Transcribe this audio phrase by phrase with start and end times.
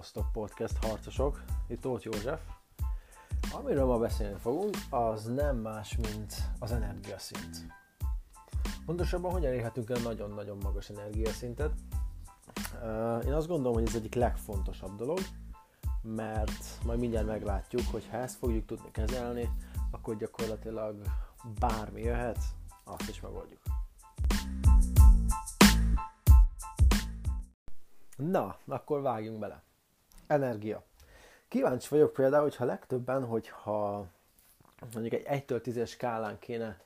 [0.00, 2.40] Szevasztok Podcast harcosok, itt Tóth József.
[3.52, 7.66] Amiről ma beszélni fogunk, az nem más, mint az energiaszint.
[8.86, 11.72] Pontosabban, hogyan érhetünk el nagyon-nagyon magas energiaszintet.
[13.24, 15.18] Én azt gondolom, hogy ez egyik legfontosabb dolog,
[16.02, 19.50] mert majd mindjárt meglátjuk, hogy ha ezt fogjuk tudni kezelni,
[19.90, 21.02] akkor gyakorlatilag
[21.58, 22.38] bármi jöhet,
[22.84, 23.60] azt is megoldjuk.
[28.16, 29.68] Na, akkor vágjunk bele.
[30.30, 30.82] Energia.
[31.48, 34.06] Kíváncsi vagyok például, hogyha legtöbben, hogyha
[34.92, 36.80] mondjuk egy 1-től 10-es skálán kéne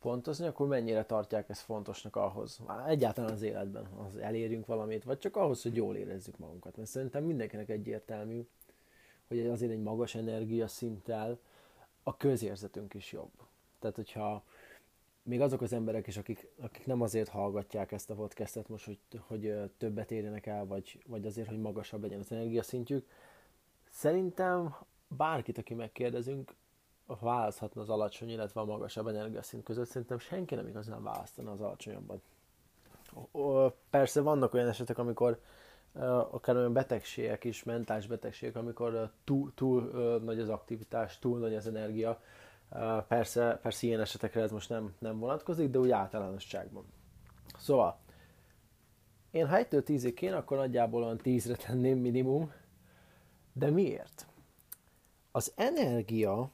[0.00, 5.36] pontozni, akkor mennyire tartják ezt fontosnak ahhoz, egyáltalán az életben, az elérjünk valamit, vagy csak
[5.36, 6.76] ahhoz, hogy jól érezzük magunkat.
[6.76, 8.46] Mert szerintem mindenkinek egyértelmű,
[9.28, 11.38] hogy azért egy magas energia szinttel
[12.02, 13.32] a közérzetünk is jobb.
[13.78, 14.42] Tehát, hogyha
[15.24, 18.98] még azok az emberek is, akik, akik nem azért hallgatják ezt a podcastet most, hogy,
[19.26, 23.06] hogy többet érjenek el, vagy, vagy azért, hogy magasabb legyen az energiaszintjük,
[23.90, 24.74] szerintem
[25.08, 26.54] bárkit, aki megkérdezünk,
[27.06, 32.20] választhatna az alacsony, illetve a magasabb energiaszint között, szerintem senki nem igazán választana az alacsonyabbat.
[33.90, 35.40] Persze vannak olyan esetek, amikor
[36.30, 39.82] akár olyan betegségek is, mentális betegségek, amikor túl, túl
[40.24, 42.20] nagy az aktivitás, túl nagy az energia,
[43.08, 46.84] Persze, persze ilyen esetekre ez most nem, nem vonatkozik, de úgy általánosságban.
[47.58, 47.98] Szóval,
[49.30, 52.52] én ha 1-től 10 kéne, akkor nagyjából olyan 10-re tenném minimum.
[53.52, 54.26] De miért?
[55.30, 56.50] Az energia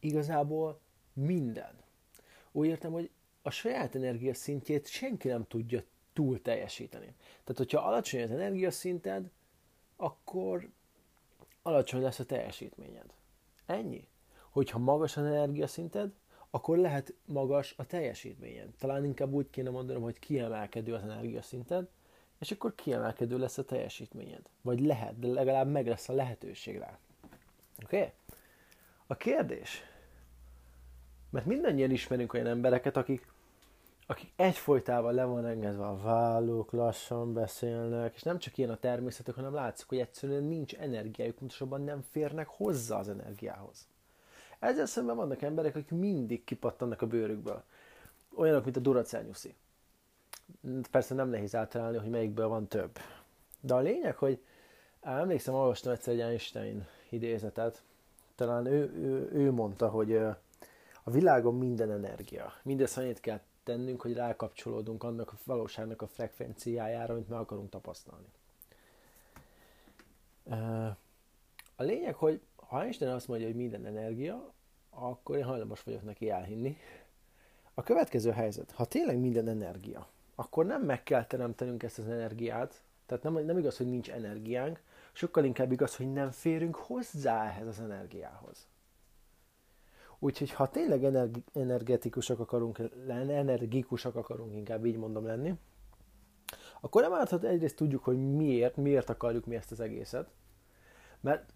[0.00, 0.80] igazából
[1.12, 1.82] minden.
[2.52, 3.10] Úgy értem, hogy
[3.42, 7.14] a saját energia szintjét senki nem tudja túl teljesíteni.
[7.26, 9.30] Tehát, hogyha alacsony az energiaszinted,
[9.96, 10.68] akkor
[11.62, 13.14] alacsony lesz a teljesítményed.
[13.66, 14.08] Ennyi
[14.54, 16.12] hogyha magas az energiaszinted,
[16.50, 18.68] akkor lehet magas a teljesítményed.
[18.78, 21.88] Talán inkább úgy kéne mondanom, hogy kiemelkedő az energiaszinted,
[22.38, 24.40] és akkor kiemelkedő lesz a teljesítményed.
[24.62, 26.98] Vagy lehet, de legalább meg lesz a lehetőség rá.
[27.84, 27.96] Oké?
[27.96, 28.10] Okay?
[29.06, 29.82] A kérdés,
[31.30, 33.32] mert mindannyian ismerünk olyan embereket, akik,
[34.06, 39.34] akik egyfolytában le van engedve a vállók, lassan beszélnek, és nem csak ilyen a természetük,
[39.34, 43.92] hanem látszik, hogy egyszerűen nincs energiájuk, pontosabban nem férnek hozzá az energiához.
[44.64, 47.62] Ezzel szemben vannak emberek, akik mindig kipattannak a bőrükből.
[48.34, 49.54] Olyanok, mint a Duracell nyuszi.
[50.90, 52.98] Persze nem nehéz általálni, hogy melyikből van több.
[53.60, 54.42] De a lényeg, hogy
[55.00, 57.82] emlékszem, olvastam egyszer egy Einstein idézetet,
[58.34, 60.16] talán ő, ő, ő mondta, hogy
[61.02, 62.52] a világon minden energia.
[62.62, 68.26] Mindezt annyit kell tennünk, hogy rákapcsolódunk annak a valóságnak a frekvenciájára, amit meg akarunk tapasztalni.
[71.76, 72.40] A lényeg, hogy
[72.74, 74.52] ha Einstein azt mondja, hogy minden energia,
[74.90, 76.76] akkor én hajlamos vagyok neki elhinni.
[77.74, 82.82] A következő helyzet, ha tényleg minden energia, akkor nem meg kell teremtenünk ezt az energiát,
[83.06, 87.66] tehát nem, nem igaz, hogy nincs energiánk, sokkal inkább igaz, hogy nem férünk hozzá ehhez
[87.66, 88.68] az energiához.
[90.18, 95.54] Úgyhogy ha tényleg energi- energetikusak akarunk lenni, energikusak akarunk inkább így mondom lenni,
[96.80, 100.28] akkor nem állhat egyrészt tudjuk, hogy miért, miért akarjuk mi ezt az egészet,
[101.20, 101.52] mert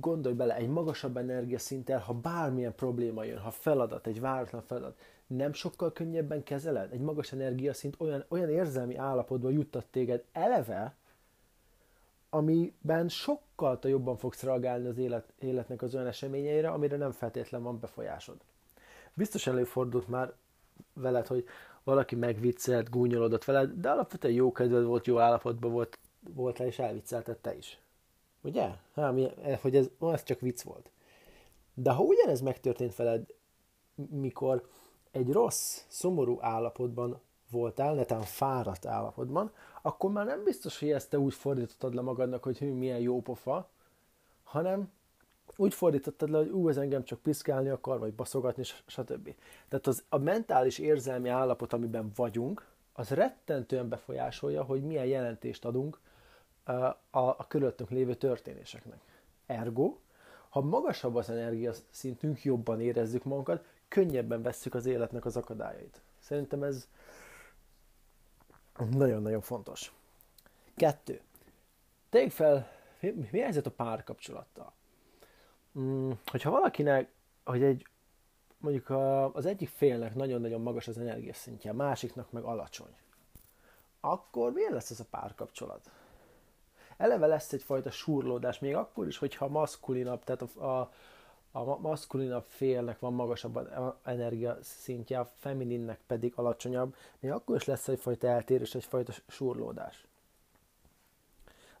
[0.00, 5.52] gondolj bele, egy magasabb energiaszinttel, ha bármilyen probléma jön, ha feladat, egy váratlan feladat, nem
[5.52, 6.92] sokkal könnyebben kezeled?
[6.92, 10.94] Egy magas energiaszint olyan, olyan érzelmi állapotba juttat téged eleve,
[12.30, 17.62] amiben sokkal te jobban fogsz reagálni az élet, életnek az olyan eseményeire, amire nem feltétlen
[17.62, 18.36] van befolyásod.
[19.14, 20.32] Biztos előfordult már
[20.92, 21.44] veled, hogy
[21.84, 25.98] valaki megviccelt, gúnyolódott veled, de alapvetően jó kedved volt, jó állapotban volt,
[26.34, 27.78] voltál, és elviccelted te is.
[28.44, 28.70] Ugye?
[28.94, 30.90] Há, mi, eh, hogy ez, ó, ez csak vicc volt.
[31.74, 33.26] De ha ugyanez megtörtént veled,
[34.10, 34.68] mikor
[35.10, 39.52] egy rossz, szomorú állapotban voltál, netán fáradt állapotban,
[39.82, 43.20] akkor már nem biztos, hogy ezt te úgy fordítottad le magadnak, hogy hű, milyen jó
[43.20, 43.68] pofa,
[44.42, 44.92] hanem
[45.56, 49.34] úgy fordítottad le, hogy ú, ez engem csak piszkálni akar, vagy baszogatni, stb.
[49.68, 56.00] Tehát az, a mentális érzelmi állapot, amiben vagyunk, az rettentően befolyásolja, hogy milyen jelentést adunk
[56.64, 59.00] a, a körülöttünk lévő történéseknek.
[59.46, 59.96] Ergo,
[60.48, 66.02] ha magasabb az energiaszintünk, jobban érezzük magunkat, könnyebben vesszük az életnek az akadályait.
[66.18, 66.88] Szerintem ez
[68.90, 69.92] nagyon-nagyon fontos.
[70.76, 71.20] Kettő.
[72.10, 72.68] Tegyük fel,
[73.00, 74.72] mi, mi helyzet a párkapcsolattal?
[75.72, 77.12] Hmm, hogyha valakinek,
[77.44, 77.86] hogy egy,
[78.58, 82.96] mondjuk a, az egyik félnek nagyon-nagyon magas az energiaszintje, a másiknak meg alacsony,
[84.00, 85.90] akkor milyen lesz ez a párkapcsolat?
[86.96, 90.90] Eleve lesz egyfajta surlódás, még akkor is, hogyha maszkulinabb, tehát a, a,
[91.52, 93.70] a maszkulinabb félnek van magasabb
[94.04, 100.06] energia szintje, a femininnek pedig alacsonyabb, még akkor is lesz egyfajta eltérés, egyfajta surlódás.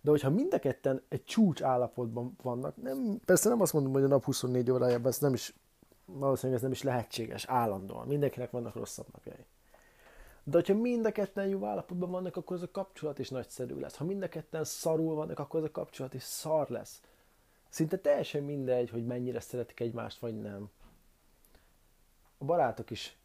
[0.00, 4.02] De hogyha mind a ketten egy csúcs állapotban vannak, nem, persze nem azt mondom, hogy
[4.02, 5.54] a nap 24 órájában ez nem is,
[6.04, 8.06] valószínűleg ez nem is lehetséges állandóan.
[8.06, 9.44] Mindenkinek vannak rosszabb napjai.
[10.44, 13.96] De hogyha mind a ketten jó állapotban vannak, akkor az a kapcsolat is nagyszerű lesz.
[13.96, 17.00] Ha mind a ketten szarul vannak, akkor az a kapcsolat is szar lesz.
[17.68, 20.70] Szinte teljesen mindegy, hogy mennyire szeretik egymást, vagy nem.
[22.38, 23.16] A barátok is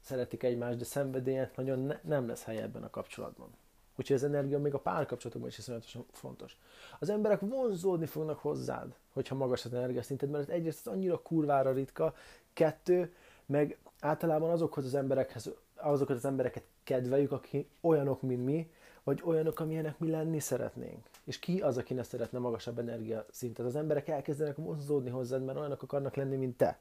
[0.00, 3.48] szeretik egymást, de szenvedélyen nagyon ne, nem lesz hely ebben a kapcsolatban.
[3.96, 6.56] Úgyhogy az energia még a párkapcsolatokban is iszonyatosan fontos.
[6.98, 12.14] Az emberek vonzódni fognak hozzád, hogyha magas az energiaszinted, mert egyrészt az annyira kurvára ritka,
[12.52, 13.14] kettő,
[13.46, 15.50] meg általában azokhoz az emberekhez,
[15.82, 18.70] azokat az embereket kedveljük, akik olyanok, mint mi,
[19.04, 21.08] vagy olyanok, amilyenek mi lenni szeretnénk.
[21.24, 23.66] És ki az, aki ne szeretne magasabb energiaszintet?
[23.66, 26.78] Az emberek elkezdenek vonzódni hozzád, mert olyanok akarnak lenni, mint te.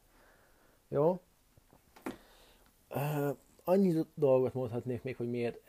[0.87, 1.19] Jó?
[3.63, 5.59] Annyi dolgot mondhatnék még, hogy miért.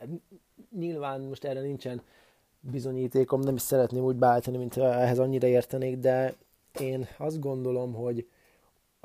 [0.77, 2.01] Nyilván most erre nincsen
[2.59, 6.35] bizonyítékom, nem is szeretném úgy beállítani, mint ehhez annyira értenék, de
[6.79, 8.27] én azt gondolom, hogy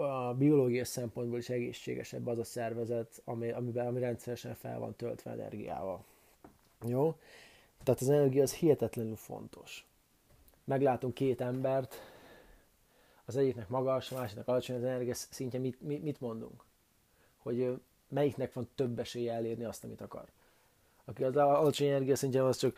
[0.01, 5.31] a biológiai szempontból is egészségesebb az a szervezet, ami, amiben, ami rendszeresen fel van töltve
[5.31, 6.05] energiával.
[6.87, 7.15] Jó?
[7.83, 9.87] Tehát az energia az hihetetlenül fontos.
[10.65, 11.95] Meglátunk két embert,
[13.25, 16.65] az egyiknek magas, a másiknak alacsony az energia szintje, mit, mit, mit mondunk?
[17.39, 20.25] Hogy melyiknek van több esélye elérni azt, amit akar.
[21.05, 22.77] Aki az alacsony energia szintje, az csak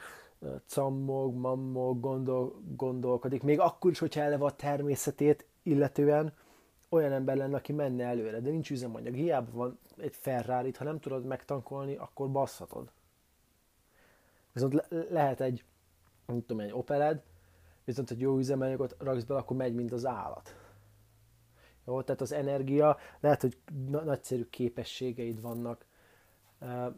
[0.66, 6.32] cammog, mammog, gondol, gondolkodik, még akkor is, hogyha eleve a természetét illetően
[6.90, 9.14] olyan ember lenne, aki menne előre, de nincs üzemanyag.
[9.14, 12.90] Hiába van egy ferrari ha nem tudod megtankolni, akkor basszhatod.
[14.52, 15.64] Viszont le- lehet egy,
[16.26, 17.22] nem tudom, egy Opeled,
[17.84, 20.54] viszont egy jó üzemanyagot raksz be, akkor megy, mint az állat.
[21.86, 23.58] Jó, tehát az energia, lehet, hogy
[23.90, 25.86] nagyszerű képességeid vannak,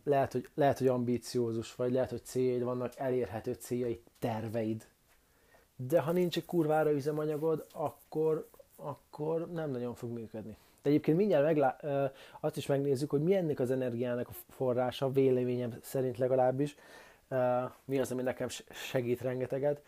[0.05, 4.87] lehet, hogy, lehet, hogy ambíciózus vagy, lehet, hogy céljaid vannak, elérhető céljaid, terveid.
[5.77, 8.49] De ha nincs egy kurvára üzemanyagod, akkor,
[8.83, 10.57] akkor nem nagyon fog működni.
[10.83, 11.85] De egyébként mindjárt meglá-
[12.41, 16.77] azt is megnézzük, hogy mi ennek az energiának a forrása, véleményem szerint legalábbis,
[17.85, 19.83] mi az, ami nekem segít rengeteget.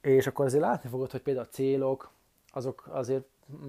[0.00, 2.10] És akkor azért látni fogod, hogy például a célok,
[2.52, 3.24] azok azért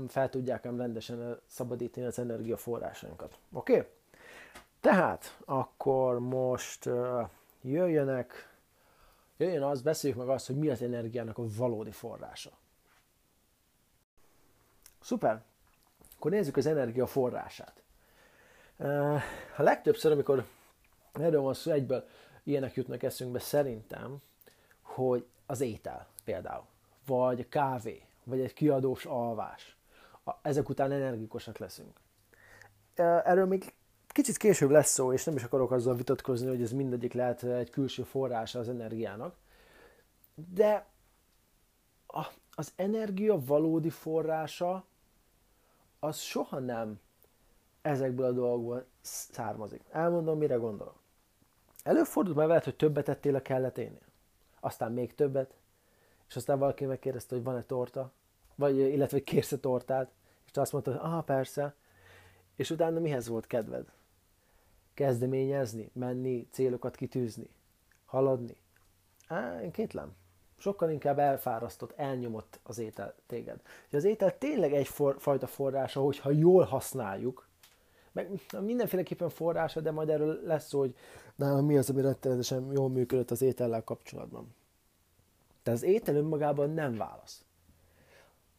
[0.08, 3.38] fel tudják rendesen szabadítani az energiaforrásainkat.
[3.52, 3.74] Oké?
[3.74, 3.88] Okay?
[4.80, 6.90] Tehát akkor most
[7.62, 8.56] jöjjenek,
[9.38, 12.50] jöjjön az, beszéljük meg azt, hogy mi az energiának a valódi forrása.
[15.08, 15.44] Szuper!
[16.16, 17.82] Akkor nézzük az energia forrását.
[19.58, 20.46] A legtöbbször, amikor
[21.14, 22.08] erről van szó, egyből
[22.44, 24.18] ilyenek jutnak eszünkbe szerintem,
[24.82, 26.66] hogy az étel például,
[27.06, 29.78] vagy a kávé, vagy egy kiadós alvás.
[30.42, 32.00] Ezek után energikusak leszünk.
[32.96, 33.74] Erről még
[34.08, 37.70] kicsit később lesz szó, és nem is akarok azzal vitatkozni, hogy ez mindegyik lehet egy
[37.70, 39.36] külső forrása az energiának.
[40.54, 40.86] De
[42.60, 44.86] az energia valódi forrása
[46.00, 47.00] az soha nem
[47.82, 49.82] ezekből a dolgokból származik.
[49.92, 51.00] Elmondom, mire gondolok.
[51.84, 54.06] Előfordult már veled, hogy többet ettél a kelleténél.
[54.60, 55.54] Aztán még többet,
[56.28, 58.12] és aztán valaki megkérdezte, hogy van-e torta,
[58.56, 60.12] vagy illetve kérsz -e tortát,
[60.46, 61.76] és te azt mondtad, hogy ah, persze,
[62.56, 63.86] és utána mihez volt kedved?
[64.94, 67.50] Kezdeményezni, menni, célokat kitűzni,
[68.06, 68.56] haladni?
[69.28, 70.16] Á, én kétlem.
[70.58, 73.62] Sokkal inkább elfárasztott, elnyomott az étel téged.
[73.88, 77.48] És az étel tényleg egy for, fajta forrása, hogyha jól használjuk,
[78.12, 78.30] meg
[78.62, 80.96] mindenféleképpen forrása, de majd erről lesz szó, hogy
[81.36, 84.56] nálam mi az, ami rettenetesen jól működött az étellel kapcsolatban.
[85.64, 87.46] Tehát az étel önmagában nem válasz.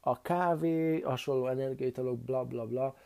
[0.01, 2.97] A kávé, hasonló energiaitalok, bla bla bla,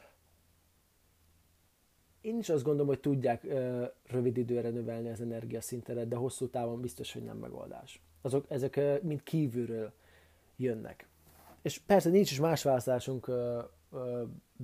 [2.20, 6.80] én is azt gondolom, hogy tudják ö, rövid időre növelni az energiaszintedet, de hosszú távon
[6.80, 8.00] biztos, hogy nem megoldás.
[8.22, 9.92] Azok, ezek mind kívülről
[10.56, 11.08] jönnek.
[11.62, 13.30] És persze nincs is más választásunk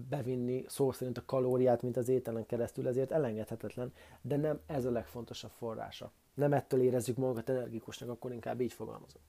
[0.09, 4.91] bevinni szó szerint a kalóriát, mint az ételen keresztül, ezért elengedhetetlen, de nem ez a
[4.91, 6.13] legfontosabb forrása.
[6.35, 9.23] Nem ettől érezzük magunkat energikusnak, akkor inkább így fogalmazom.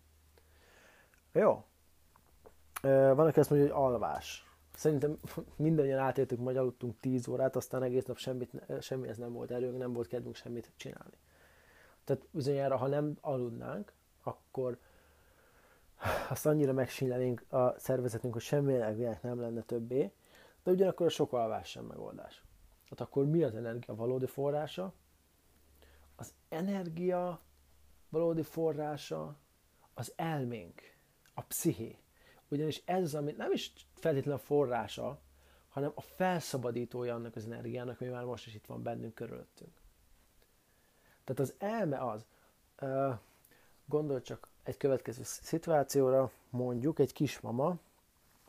[1.32, 1.64] Jó.
[2.82, 4.48] Van, aki azt mondja, hogy alvás.
[4.76, 5.20] Szerintem
[5.56, 9.94] mindannyian átéltük, hogy aludtunk 10 órát, aztán egész nap semmit, semmihez nem volt erőnk, nem
[9.94, 11.18] volt kedvünk semmit csinálni.
[12.04, 14.78] Tehát bizonyára, ha nem aludnánk, akkor
[16.30, 20.12] azt annyira megsínlenénk a szervezetünk, hogy semmi energiánk nem lenne többé,
[20.64, 22.44] de ugyanakkor a sok alvás sem megoldás.
[22.84, 24.94] Tehát akkor mi az energia valódi forrása?
[26.16, 27.40] Az energia
[28.10, 29.36] valódi forrása
[29.94, 30.82] az elménk,
[31.34, 31.98] a psziché.
[32.48, 35.20] Ugyanis ez az, ami nem is feltétlenül a forrása,
[35.70, 39.82] hanem a felszabadítója annak az energiának, ami már most is itt van bennünk körülöttünk.
[41.24, 42.26] Tehát az elme az,
[43.90, 47.78] Gondolj csak egy következő szituációra, mondjuk egy kismama,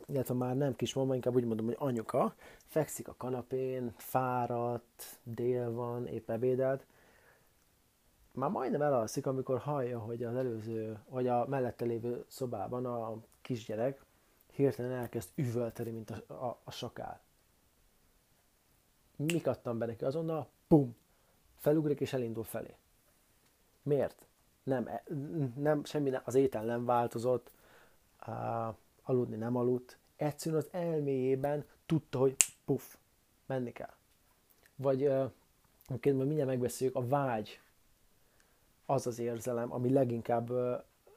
[0.06, 2.34] illetve már nem kismama, inkább úgy mondom, hogy anyuka,
[2.66, 6.86] fekszik a kanapén, fáradt, dél van, épp ebédelt,
[8.32, 14.04] már majdnem elalszik, amikor hallja, hogy az előző, vagy a mellette lévő szobában a kisgyerek
[14.52, 17.20] hirtelen elkezd üvölteni, mint a, a, a sakál.
[19.16, 20.04] Mik adtam be neki?
[20.04, 20.96] Azonnal, pum,
[21.56, 22.76] felugrik és elindul felé.
[23.82, 24.28] Miért?
[24.70, 25.02] Nem, e,
[25.56, 27.50] nem semmi, az étel nem változott,
[28.26, 32.94] uh, aludni nem aludt, egyszerűen az elméjében tudta, hogy puff,
[33.46, 33.94] menni kell.
[34.76, 35.30] Vagy uh,
[35.88, 37.60] majd mindjárt megbeszéljük, a vágy
[38.86, 40.50] az az érzelem, ami leginkább,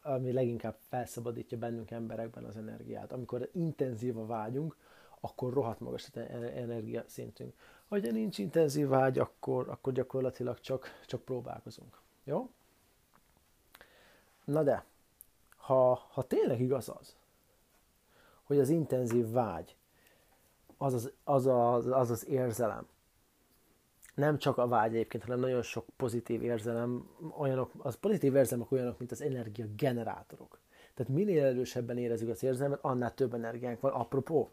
[0.01, 3.11] ami leginkább felszabadítja bennünk emberekben az energiát.
[3.11, 4.77] Amikor intenzív a vágyunk,
[5.19, 6.17] akkor rohadt magas az
[6.55, 7.53] energia szintünk.
[7.87, 12.01] Ha nincs intenzív vágy, akkor, akkor gyakorlatilag csak, csak próbálkozunk.
[12.23, 12.49] Jó?
[14.43, 14.85] Na de,
[15.55, 17.15] ha, ha tényleg igaz az,
[18.43, 19.75] hogy az intenzív vágy,
[20.77, 22.87] az az, az, az, az, az érzelem,
[24.15, 28.97] nem csak a vágy egyébként, hanem nagyon sok pozitív érzelem, olyanok, az pozitív érzelmek olyanok,
[28.97, 30.59] mint az energiagenerátorok.
[30.93, 33.91] Tehát minél erősebben érezzük az érzelmet, annál több energiánk van.
[33.91, 34.51] Apropó,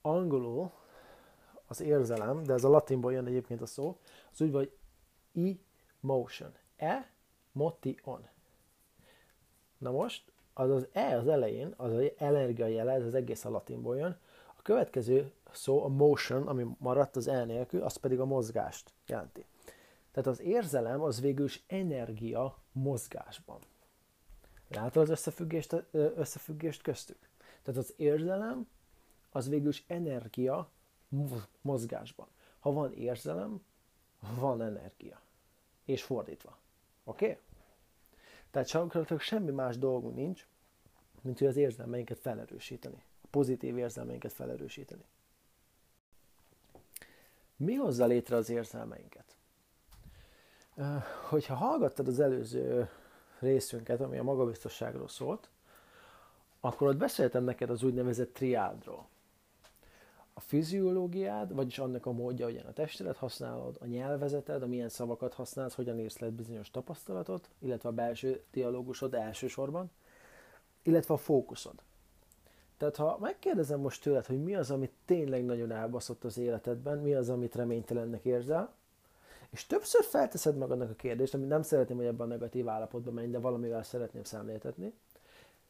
[0.00, 0.70] angolul
[1.66, 3.98] az érzelem, de ez a latinból jön egyébként a szó,
[4.32, 4.72] az úgy vagy
[6.02, 6.52] emotion.
[6.76, 7.10] E,
[7.52, 8.28] motion.
[9.78, 13.96] Na most, az az E az elején, az az energiajele, ez az egész a latinból
[13.96, 14.16] jön,
[14.56, 19.44] a következő szó, a motion, ami maradt az el nélkül, az pedig a mozgást jelenti.
[20.10, 23.58] Tehát az érzelem az végül is energia mozgásban.
[24.68, 27.28] Látod az összefüggést, összefüggést köztük?
[27.62, 28.68] Tehát az érzelem
[29.30, 30.68] az végül is energia
[31.60, 32.26] mozgásban.
[32.58, 33.64] Ha van érzelem,
[34.38, 35.20] van energia.
[35.84, 36.58] És fordítva.
[37.04, 37.24] Oké?
[37.24, 37.38] Okay?
[38.50, 40.46] Tehát gyakorlatilag semmi más dolgunk nincs,
[41.20, 43.02] mint hogy az érzelmeinket felerősíteni.
[43.22, 45.04] A pozitív érzelmeinket felerősíteni.
[47.56, 49.36] Mi hozza létre az érzelmeinket?
[51.28, 52.88] Hogyha hallgattad az előző
[53.38, 55.50] részünket, ami a magabiztosságról szólt,
[56.60, 59.08] akkor ott beszéltem neked az úgynevezett triádról.
[60.38, 65.34] A fiziológiád, vagyis annak a módja, hogyan a testedet használod, a nyelvezeted, a milyen szavakat
[65.34, 69.90] használsz, hogyan érsz le bizonyos tapasztalatot, illetve a belső dialógusod elsősorban,
[70.82, 71.74] illetve a fókuszod.
[72.76, 77.14] Tehát ha megkérdezem most tőled, hogy mi az, amit tényleg nagyon elbaszott az életedben, mi
[77.14, 78.72] az, amit reménytelennek érzel,
[79.50, 83.30] és többször felteszed magadnak a kérdést, amit nem szeretném, hogy ebben a negatív állapotban menj,
[83.30, 84.92] de valamivel szeretném szemléltetni.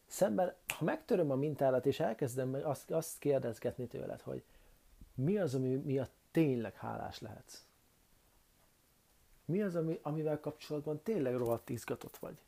[0.06, 4.42] Szemben, ha megtöröm a mintálat, és elkezdem azt, azt kérdezgetni tőled, hogy
[5.18, 7.64] mi az, ami miatt tényleg hálás lehetsz?
[9.44, 12.42] Mi az, ami, amivel kapcsolatban tényleg rohadt izgatott vagy?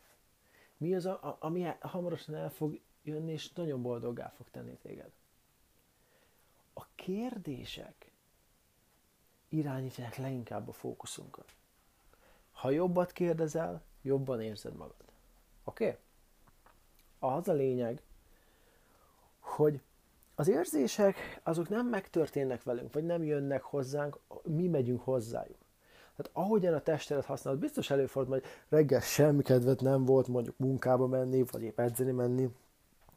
[0.76, 5.10] Mi az, a, ami hamarosan el fog jönni, és nagyon boldoggá fog tenni téged.
[6.74, 8.12] A kérdések
[9.48, 11.54] irányítják leginkább a fókuszunkat.
[12.52, 15.04] Ha jobbat kérdezel, jobban érzed magad.
[15.64, 15.84] Oké?
[15.84, 15.98] Okay?
[17.18, 18.02] Az a lényeg,
[19.38, 19.80] hogy
[20.40, 25.59] az érzések azok nem megtörténnek velünk, vagy nem jönnek hozzánk, mi megyünk hozzájuk.
[26.16, 31.06] Tehát ahogyan a testedet használod, biztos előfordul, hogy reggel semmi kedvet nem volt mondjuk munkába
[31.06, 32.49] menni, vagy épp edzeni menni,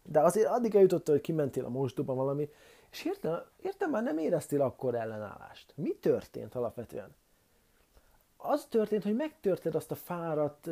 [0.04, 2.50] de azért addig eljutott, hogy kimentél a mosdóba valami,
[2.92, 5.74] és hirtelen, értem már nem éreztél akkor ellenállást.
[5.76, 7.16] Mi történt alapvetően?
[8.38, 10.70] Az történt, hogy megtörted azt a fáradt,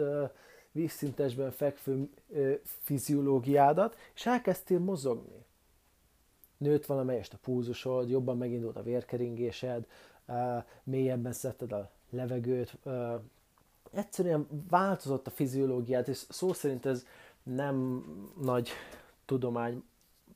[0.72, 2.10] vízszintesben fekvő
[2.64, 5.46] fiziológiádat, és elkezdtél mozogni.
[6.62, 9.86] Nőtt valamelyest a púzusod, jobban megindult a vérkeringésed,
[10.84, 12.78] mélyebben szedted a levegőt,
[13.92, 17.06] egyszerűen változott a fiziológiát, és szó szerint ez
[17.44, 18.04] nem
[18.42, 18.70] nagy
[19.26, 19.84] tudomány,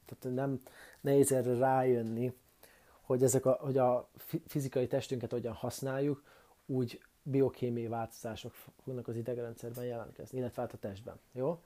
[0.06, 0.62] tehát nem
[1.02, 2.34] nehéz erre rájönni,
[3.02, 4.10] hogy, ezek a, hogy a
[4.48, 6.24] fizikai testünket hogyan használjuk,
[6.66, 8.54] úgy biokémiai változások
[8.84, 11.20] fognak az idegrendszerben jelentkezni, illetve hát a testben.
[11.32, 11.62] Jó?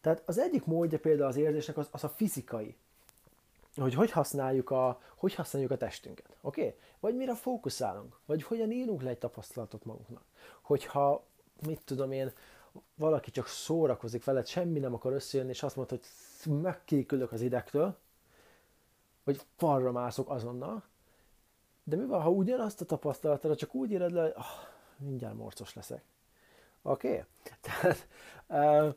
[0.00, 2.76] Tehát az egyik módja például az érzésnek az, az a fizikai,
[3.82, 6.60] hogy hogy használjuk a, hogy használjuk a testünket, oké?
[6.60, 6.74] Okay?
[7.00, 10.24] Vagy mire fókuszálunk, vagy hogyan írunk le egy tapasztalatot magunknak.
[10.62, 11.24] Hogyha,
[11.66, 12.32] mit tudom én,
[12.94, 16.04] valaki csak szórakozik veled, semmi nem akar összejönni, és azt mondta, hogy
[16.62, 17.96] megkékülök az idegtől,
[19.24, 20.82] vagy falra mászok azonnal,
[21.84, 24.44] de mi van, ha ugyanazt a tapasztalatra csak úgy éred le, hogy oh,
[24.96, 26.02] mindjárt morcos leszek.
[26.82, 27.08] Oké?
[27.08, 27.22] Okay?
[27.60, 28.06] Tehát
[28.46, 28.94] uh,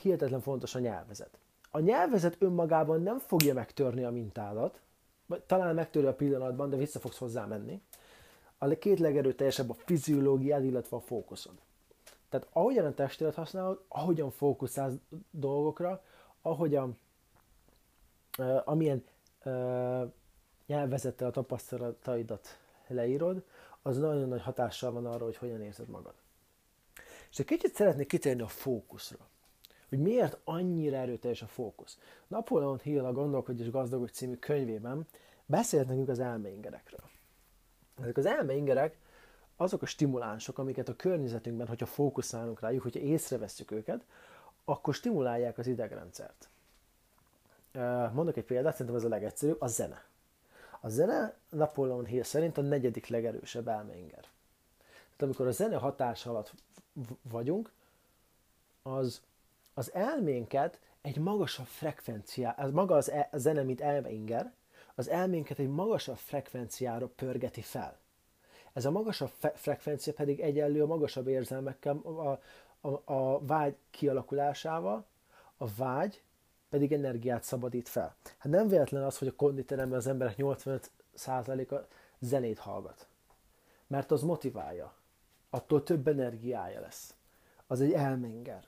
[0.00, 1.38] hihetetlen fontos a nyelvezet.
[1.74, 4.80] A nyelvezet önmagában nem fogja megtörni a mintádat,
[5.26, 7.82] vagy talán megtörő a pillanatban, de vissza fogsz hozzá menni.
[8.58, 11.54] A két legerőteljesebb a fiziológiád, illetve a fókuszod.
[12.28, 14.94] Tehát ahogyan a testedet használod, ahogyan fókuszálsz
[15.30, 16.02] dolgokra,
[16.42, 16.98] ahogyan
[18.38, 19.04] uh, amilyen
[19.44, 20.12] uh,
[20.66, 23.44] nyelvezettel a tapasztalataidat leírod,
[23.82, 26.14] az nagyon nagy hatással van arra, hogy hogyan érzed magad.
[27.30, 29.30] És egy kicsit szeretnék kitérni a fókuszra.
[29.92, 31.98] Hogy miért annyira erőteljes a fókusz.
[32.26, 35.06] Napoleon Hill a Gondolkodj és Gazdagok című könyvében
[35.46, 37.04] beszélt nekünk az elmeingerekről.
[38.00, 38.98] Ezek az elmeingerek
[39.56, 44.04] azok a stimulánsok, amiket a környezetünkben, hogyha fókuszálunk rájuk, hogyha észreveszünk őket,
[44.64, 46.48] akkor stimulálják az idegrendszert.
[48.12, 50.04] Mondok egy példát, szerintem ez a legegyszerűbb, a zene.
[50.80, 54.24] A zene Napoleon Hill szerint a negyedik legerősebb elmeinger.
[55.02, 56.54] Tehát amikor a zene hatás alatt
[57.22, 57.72] vagyunk,
[58.82, 59.22] az,
[59.74, 64.52] az elménket egy magasabb frekvenciá, az maga az e, a zene, mint elmeinger,
[64.94, 67.98] az elménket egy magasabb frekvenciára pörgeti fel.
[68.72, 72.40] Ez a magasabb fe- frekvencia pedig egyenlő a magasabb érzelmekkel, a,
[72.88, 75.04] a, a vágy kialakulásával,
[75.56, 76.22] a vágy
[76.68, 78.14] pedig energiát szabadít fel.
[78.38, 81.86] Hát nem véletlen az, hogy a konditeremben az emberek 85%-a
[82.18, 83.06] zenét hallgat.
[83.86, 84.94] Mert az motiválja.
[85.50, 87.14] Attól több energiája lesz.
[87.66, 88.64] Az egy elmenger.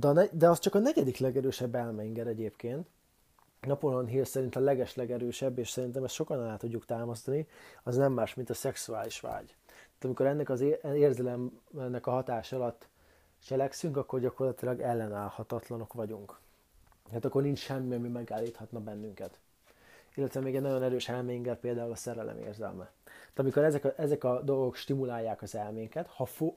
[0.00, 2.86] De, de az csak a negyedik legerősebb elmenger egyébként.
[3.60, 7.46] Napoleon Hill szerint a leges legerősebb, és szerintem ezt sokan alá tudjuk támasztani,
[7.82, 9.54] az nem más, mint a szexuális vágy.
[9.66, 12.88] Tehát amikor ennek az érzelemnek a hatás alatt
[13.44, 16.38] cselekszünk, akkor gyakorlatilag ellenállhatatlanok vagyunk
[17.12, 19.38] hát akkor nincs semmi, ami megállíthatna bennünket.
[20.14, 22.90] Illetve még egy nagyon erős elménger például a szerelem érzelme.
[23.04, 26.56] Tehát amikor ezek a, ezek a dolgok stimulálják az elménket, ha, fo-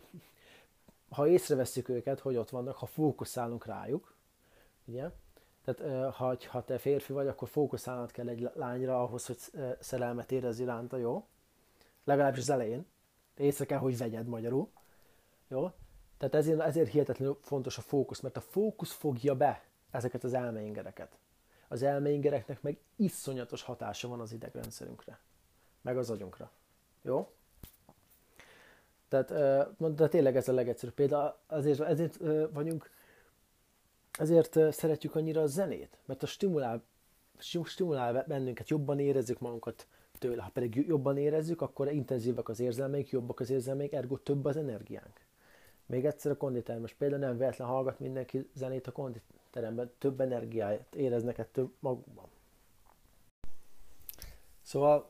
[1.10, 4.16] ha észreveszünk őket, hogy ott vannak, ha fókuszálunk rájuk,
[4.86, 5.10] ugye?
[5.66, 9.38] Tehát ha, ha te férfi vagy, akkor fókuszálnod kell egy lányra ahhoz, hogy
[9.80, 11.28] szerelmet érez iránta, jó?
[12.04, 12.86] Legalábbis az elején.
[13.38, 14.70] Észre kell, hogy vegyed magyarul.
[15.48, 15.72] Jó?
[16.18, 21.18] Tehát ezért, ezért hihetetlenül fontos a fókusz, mert a fókusz fogja be ezeket az elmeingereket.
[21.68, 25.20] Az elmeingereknek meg iszonyatos hatása van az idegrendszerünkre,
[25.82, 26.52] meg az agyunkra.
[27.02, 27.32] Jó?
[29.10, 29.28] Tehát,
[29.96, 31.40] de tényleg ez a legegyszerűbb példa.
[31.48, 32.18] Azért, ezért
[32.54, 32.90] vagyunk,
[34.20, 36.84] ezért szeretjük annyira a zenét, mert a stimulál,
[37.64, 39.88] stimulál bennünket, jobban érezzük magunkat
[40.20, 40.42] tőle.
[40.42, 45.28] Ha pedig jobban érezzük, akkor intenzívek az érzelmeink, jobbak az érzelmeink, ergo több az energiánk.
[45.86, 51.38] Még egyszer a konditermes példa, nem véletlen hallgat mindenki zenét a konditeremben, több energiáját éreznek
[51.38, 52.26] ettől magukban.
[54.62, 55.10] Szóval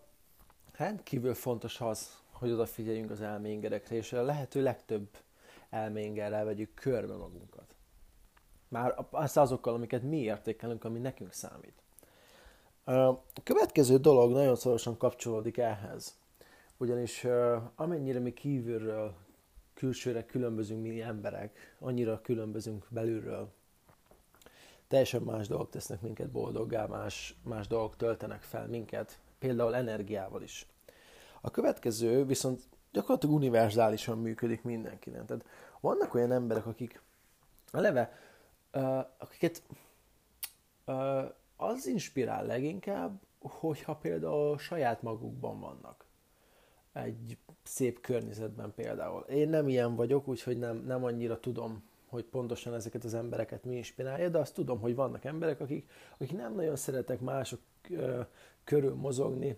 [0.77, 5.07] rendkívül fontos az, hogy odafigyeljünk az elméngerekre, és a lehető legtöbb
[5.69, 7.75] elméngerrel vegyük körbe magunkat.
[8.67, 11.81] Már az azokkal, amiket mi értékelünk, ami nekünk számít.
[12.83, 16.17] A következő dolog nagyon szorosan kapcsolódik ehhez.
[16.77, 17.25] Ugyanis
[17.75, 19.13] amennyire mi kívülről
[19.73, 23.51] külsőre különbözünk mi emberek, annyira különbözünk belülről.
[24.87, 30.67] Teljesen más dolgok tesznek minket boldoggá, más, más dolgok töltenek fel minket, például energiával is.
[31.41, 35.25] A következő viszont gyakorlatilag univerzálisan működik mindenkinek.
[35.25, 35.45] Tehát
[35.79, 37.01] vannak olyan emberek, akik
[37.71, 38.13] eleve,
[38.73, 39.63] uh, akiket
[40.85, 41.23] uh,
[41.55, 46.05] az inspirál leginkább, hogyha például saját magukban vannak
[46.93, 49.21] egy szép környezetben például.
[49.21, 53.75] Én nem ilyen vagyok, úgyhogy nem, nem annyira tudom, hogy pontosan ezeket az embereket mi
[53.75, 58.21] inspirálja, de azt tudom, hogy vannak emberek, akik, akik nem nagyon szeretek mások ö,
[58.63, 59.57] körül mozogni.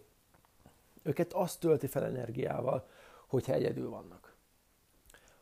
[1.03, 2.87] Őket azt tölti fel energiával,
[3.27, 4.35] hogyha egyedül vannak.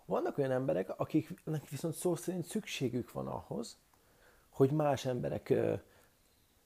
[0.05, 3.77] Vannak olyan emberek, akiknek viszont szó szerint szükségük van ahhoz,
[4.49, 5.53] hogy más emberek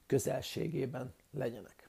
[0.05, 1.83] közelségében legyenek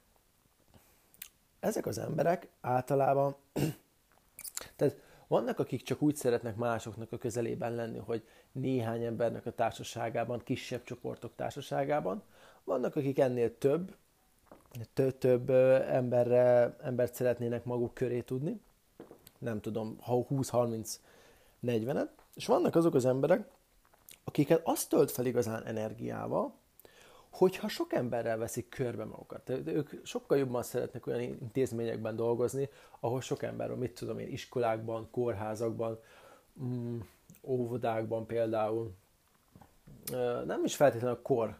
[1.64, 3.36] ezek az emberek általában,
[4.76, 10.38] tehát vannak, akik csak úgy szeretnek másoknak a közelében lenni, hogy néhány embernek a társaságában,
[10.44, 12.22] kisebb csoportok társaságában.
[12.64, 13.96] Vannak, akik ennél több,
[15.18, 15.50] több,
[15.88, 18.60] emberre, embert szeretnének maguk köré tudni.
[19.38, 22.08] Nem tudom, ha 20-30-40-et.
[22.34, 23.48] És vannak azok az emberek,
[24.24, 26.54] akiket azt tölt fel igazán energiával,
[27.30, 29.48] hogyha sok emberrel veszik körbe magukat.
[29.48, 32.68] Ők sokkal jobban szeretnek olyan intézményekben dolgozni,
[33.00, 36.00] ahol sok ember van, mit tudom én, iskolákban, kórházakban,
[36.62, 36.98] mm,
[37.42, 38.94] óvodákban például.
[40.44, 41.56] Nem is feltétlenül a kor,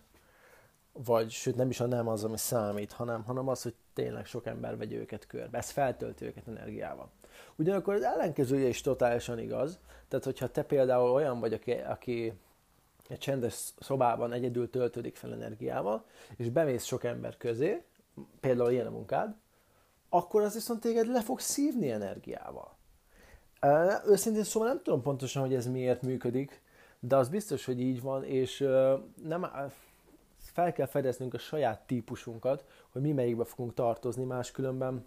[0.94, 4.46] vagy sőt nem is a nem az, ami számít, hanem, hanem az, hogy tényleg sok
[4.46, 5.58] ember vegye őket körbe.
[5.58, 7.10] Ez feltölti őket energiával.
[7.56, 9.78] Ugyanakkor az ellenkezője is totálisan igaz.
[10.08, 12.32] Tehát, hogyha te például olyan vagy, aki, aki
[13.08, 16.04] egy csendes szobában egyedül töltődik fel energiával,
[16.36, 17.82] és bemész sok ember közé,
[18.40, 19.34] például ilyen a munkád,
[20.08, 22.76] akkor az viszont téged le fog szívni energiával.
[24.06, 26.62] Őszintén szóval nem tudom pontosan, hogy ez miért működik,
[27.00, 28.58] de az biztos, hogy így van, és
[29.22, 29.46] nem,
[30.54, 35.06] fel kell fedeznünk a saját típusunkat, hogy mi melyikbe fogunk tartozni, máskülönben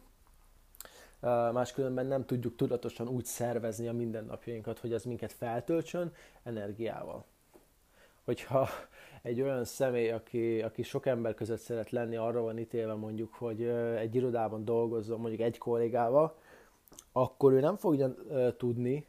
[1.51, 6.12] máskülönben nem tudjuk tudatosan úgy szervezni a mindennapjainkat, hogy ez minket feltöltsön
[6.43, 7.25] energiával.
[8.23, 8.67] Hogyha
[9.21, 13.63] egy olyan személy, aki, aki sok ember között szeret lenni, arra van ítélve mondjuk, hogy
[13.97, 16.38] egy irodában dolgozzon mondjuk egy kollégával,
[17.12, 18.15] akkor ő nem fogja
[18.57, 19.05] tudni,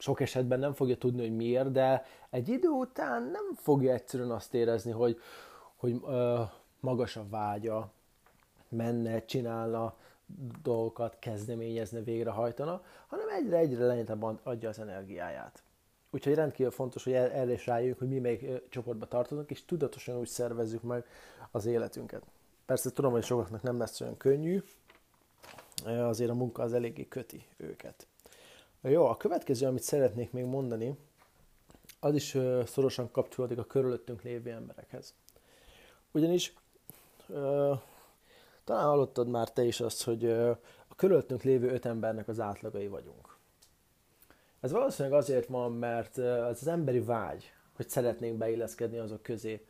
[0.00, 4.54] sok esetben nem fogja tudni, hogy miért, de egy idő után nem fogja egyszerűen azt
[4.54, 5.20] érezni, hogy,
[5.76, 6.40] hogy ö,
[6.80, 7.92] magas a vágya,
[8.68, 9.94] menne, csinálna
[10.62, 15.62] dolgokat, kezdeményezne, végrehajtana, hanem egyre-egyre lényegebb adja az energiáját.
[16.10, 20.28] Úgyhogy rendkívül fontos, hogy erre is rájönjünk, hogy mi melyik csoportba tartozunk, és tudatosan úgy
[20.28, 21.04] szervezzük meg
[21.50, 22.22] az életünket.
[22.66, 24.62] Persze tudom, hogy sokaknak nem lesz olyan könnyű,
[25.84, 28.06] azért a munka az eléggé köti őket.
[28.82, 30.98] Jó, a következő, amit szeretnék még mondani,
[32.00, 35.14] az is szorosan kapcsolódik a körülöttünk lévő emberekhez.
[36.10, 36.54] Ugyanis
[38.64, 40.30] talán hallottad már te is azt, hogy
[40.88, 43.36] a körülöttünk lévő öt embernek az átlagai vagyunk.
[44.60, 49.66] Ez valószínűleg azért van, mert az az emberi vágy, hogy szeretnénk beilleszkedni azok közé,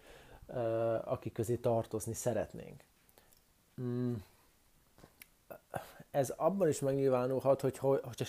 [1.04, 2.84] akik közé tartozni szeretnénk.
[3.80, 4.14] Mm.
[6.10, 8.24] Ez abban is megnyilvánulhat, hogy hogyha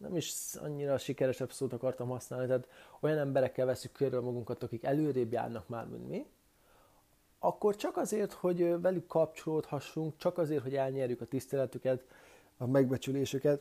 [0.00, 2.68] nem is annyira sikeresebb szót akartam használni, tehát
[3.00, 6.26] olyan emberekkel veszük körül magunkat, akik előrébb járnak már, mint mi,
[7.38, 12.04] akkor csak azért, hogy velük kapcsolódhassunk, csak azért, hogy elnyerjük a tiszteletüket,
[12.56, 13.60] a megbecsülésüket,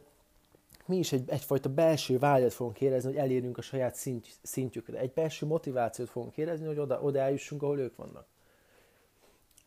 [0.86, 4.98] mi is egy, egyfajta belső vágyat fogunk érezni, hogy elérjünk a saját szint, szintjükre.
[4.98, 8.26] Egy belső motivációt fogunk érezni, hogy oda, oda eljussunk, ahol ők vannak.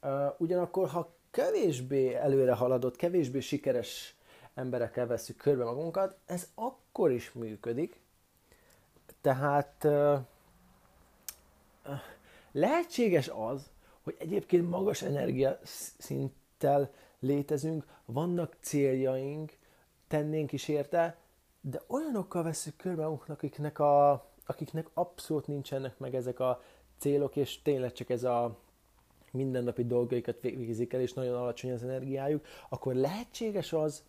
[0.03, 4.17] Uh, ugyanakkor, ha kevésbé előre haladott, kevésbé sikeres
[4.55, 8.01] emberekkel veszük körbe magunkat, ez akkor is működik.
[9.21, 9.87] Tehát
[12.53, 13.71] lehetséges az,
[14.03, 15.59] hogy egyébként magas energia
[15.99, 19.53] szinttel létezünk, vannak céljaink,
[20.09, 21.17] tennénk is érte,
[21.61, 24.13] de olyanokkal veszük körbe magunknak, akiknek, a,
[24.47, 26.63] akiknek abszolút nincsenek meg ezek a
[26.99, 28.59] célok, és tényleg csak ez a
[29.31, 34.03] mindennapi dolgaikat végzik el, és nagyon alacsony az energiájuk, akkor lehetséges az,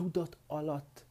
[0.00, 1.04] tudat alatt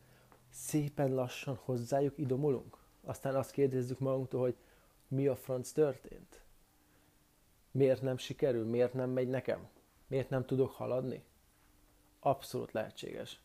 [0.49, 2.77] szépen lassan hozzájuk idomulunk.
[3.03, 4.55] Aztán azt kérdezzük magunktól, hogy
[5.07, 6.41] mi a franc történt?
[7.71, 8.65] Miért nem sikerül?
[8.65, 9.67] Miért nem megy nekem?
[10.07, 11.23] Miért nem tudok haladni?
[12.19, 13.39] Abszolút lehetséges.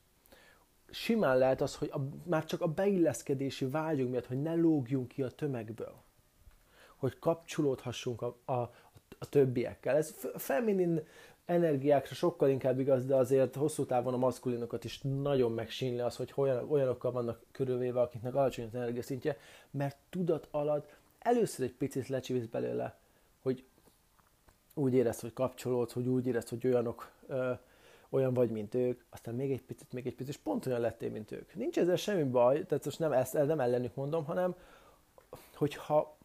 [0.91, 5.23] Simán lehet az, hogy a, már csak a beilleszkedési vágyunk miatt, hogy ne lógjunk ki
[5.23, 6.03] a tömegből.
[6.97, 8.61] Hogy kapcsolódhassunk a, a,
[9.19, 9.97] a többiekkel.
[9.97, 11.07] Ez feminin
[11.45, 16.33] energiákra sokkal inkább igaz, de azért hosszú távon a maszkulinokat is nagyon megsínli az, hogy
[16.37, 19.37] olyan, olyanokkal vannak körülvéve, akiknek alacsony az energiaszintje,
[19.71, 22.99] mert tudat alatt először egy picit lecsivisz belőle,
[23.43, 23.65] hogy
[24.75, 27.53] úgy érez, hogy kapcsolódsz, hogy úgy érez, hogy olyanok, ö,
[28.09, 31.11] olyan vagy, mint ők, aztán még egy picit, még egy picit, és pont olyan lettél,
[31.11, 31.55] mint ők.
[31.55, 34.55] Nincs ezzel semmi baj, tehát most nem, ezt, nem ellenük mondom, hanem
[35.55, 36.17] hogyha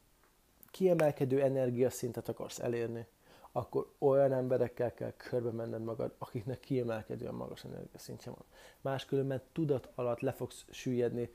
[0.71, 3.05] kiemelkedő energiaszintet akarsz elérni,
[3.51, 8.43] akkor olyan emberekkel kell körbe menned magad, akiknek kiemelkedően magas energiaszintje van.
[8.81, 11.29] Máskülönben tudat alatt le fogsz süllyedni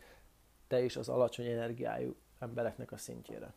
[0.67, 3.53] te is az alacsony energiájú embereknek a szintjére.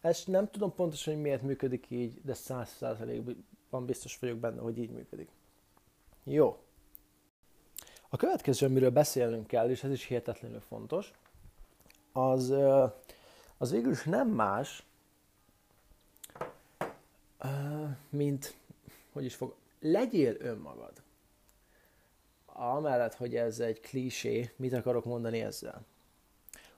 [0.00, 4.78] Ezt nem tudom pontosan, hogy miért működik így, de száz százalékban biztos vagyok benne, hogy
[4.78, 5.30] így működik.
[6.24, 6.62] Jó.
[8.08, 11.12] A következő, amiről beszélnünk kell, és ez is hihetetlenül fontos,
[12.12, 12.50] az,
[13.56, 14.86] az végül is nem más,
[18.08, 18.54] mint,
[19.12, 20.92] hogy is fog, legyél önmagad.
[22.46, 25.82] Amellett, hogy ez egy klisé, mit akarok mondani ezzel?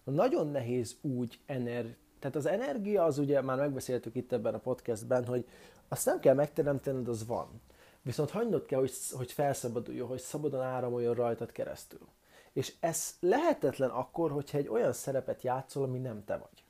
[0.04, 5.26] Nagyon nehéz úgy ener, tehát az energia az ugye, már megbeszéltük itt ebben a podcastben,
[5.26, 5.48] hogy
[5.88, 7.60] azt nem kell megteremtened, az van.
[8.02, 12.08] Viszont hagynod kell, hogy, hogy felszabaduljon, hogy szabadon áramoljon rajtad keresztül.
[12.52, 16.64] És ez lehetetlen akkor, hogyha egy olyan szerepet játszol, ami nem te vagy.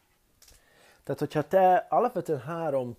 [1.03, 2.97] Tehát, hogyha te alapvetően három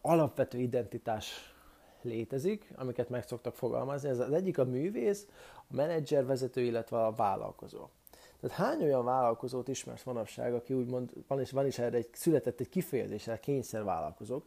[0.00, 1.54] alapvető identitás
[2.02, 7.12] létezik, amiket meg szoktak fogalmazni, ez az egyik a művész, a menedzser, vezető, illetve a
[7.12, 7.88] vállalkozó.
[8.40, 12.60] Tehát hány olyan vállalkozót ismersz manapság, aki úgymond, van is, van is erre egy, született
[12.60, 14.46] egy kifejezés, erre kényszervállalkozók,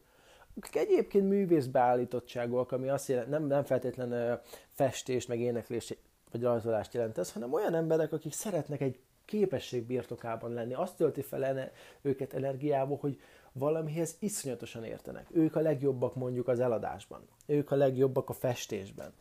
[0.58, 5.98] akik egyébként művészbeállítottságúak, ami azt jelent, nem, nem feltétlenül festést, meg éneklést,
[6.32, 10.74] vagy rajzolást jelent ez, hanem olyan emberek, akik szeretnek egy képesség birtokában lenni.
[10.74, 11.72] Azt tölti fel
[12.02, 13.20] őket energiával, hogy
[13.54, 15.28] valamihez iszonyatosan értenek.
[15.32, 17.28] Ők a legjobbak mondjuk az eladásban.
[17.46, 19.14] Ők a legjobbak a festésben,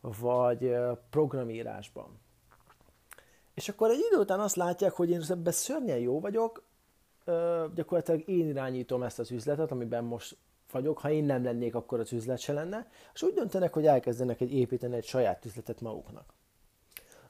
[0.00, 0.74] vagy
[1.10, 2.18] programírásban
[3.54, 6.62] És akkor egy idő után azt látják, hogy én ebben szörnyen jó vagyok,
[7.74, 10.36] gyakorlatilag én irányítom ezt az üzletet, amiben most
[10.70, 14.40] vagyok, ha én nem lennék, akkor az üzlet se lenne, és úgy döntenek, hogy elkezdenek
[14.40, 16.32] egy építeni egy saját üzletet maguknak.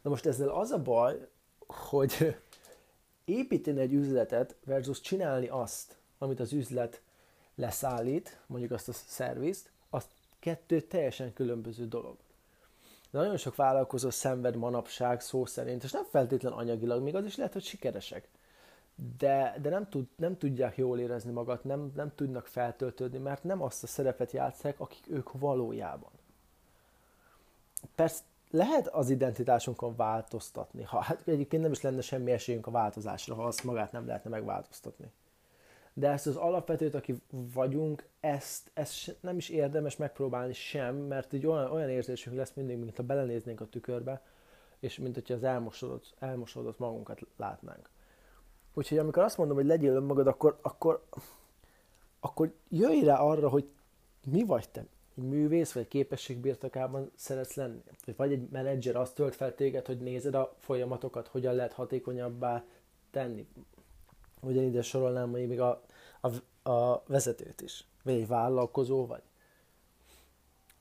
[0.02, 1.28] Na most ezzel az a baj,
[1.66, 2.36] hogy
[3.24, 7.00] építeni egy üzletet versus csinálni azt, amit az üzlet
[7.54, 10.06] leszállít, mondjuk azt a szervizt, az
[10.38, 12.16] kettő teljesen különböző dolog.
[13.10, 17.36] De nagyon sok vállalkozó szenved manapság szó szerint, és nem feltétlen anyagilag, még az is
[17.36, 18.28] lehet, hogy sikeresek.
[19.18, 23.62] De, de nem, tud, nem tudják jól érezni magat, nem, nem tudnak feltöltődni, mert nem
[23.62, 26.10] azt a szerepet játszák, akik ők valójában.
[27.94, 33.34] Persze lehet az identitásunkon változtatni, ha hát egyébként nem is lenne semmi esélyünk a változásra,
[33.34, 35.10] ha azt magát nem lehetne megváltoztatni
[35.98, 41.46] de ezt az alapvetőt, aki vagyunk, ezt, ezt nem is érdemes megpróbálni sem, mert így
[41.46, 44.22] olyan, olyan érzésünk lesz mindig, mint ha belenéznénk a tükörbe,
[44.78, 47.90] és mint hogyha az elmosodott, elmosodott magunkat látnánk.
[48.74, 51.04] Úgyhogy amikor azt mondom, hogy legyél önmagad, akkor, akkor,
[52.20, 53.68] akkor jöjj rá arra, hogy
[54.24, 54.86] mi vagy te.
[55.16, 57.82] Egy művész vagy képesség birtokában szeretsz lenni.
[58.16, 62.64] Vagy egy menedzser azt tölt fel téged, hogy nézed a folyamatokat, hogyan lehet hatékonyabbá
[63.10, 63.48] tenni.
[64.40, 65.82] Ugyanígy sorolnám még a
[66.20, 69.22] a, a vezetőt is, vagy egy vállalkozó vagy.